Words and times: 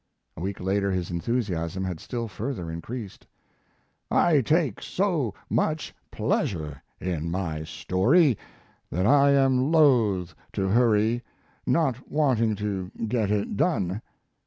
A 0.35 0.41
week 0.41 0.59
later 0.59 0.89
his 0.91 1.11
enthusiasm 1.11 1.85
had 1.85 1.99
still 1.99 2.27
further 2.27 2.71
increased: 2.71 3.27
I 4.09 4.41
take 4.41 4.81
so 4.81 5.35
much 5.47 5.93
pleasure 6.09 6.81
in 6.99 7.29
my 7.29 7.65
story 7.65 8.35
that 8.91 9.05
I 9.05 9.29
am 9.29 9.71
loath 9.71 10.33
to 10.53 10.69
hurry, 10.69 11.21
not 11.67 12.09
wanting 12.09 12.55
to 12.55 12.89
get 13.07 13.29
it 13.29 13.55
done. 13.55 14.01